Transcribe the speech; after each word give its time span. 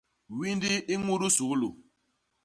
Windi 0.37 0.71
i 0.93 0.95
ñudu 1.05 1.27
suglu. 1.35 1.69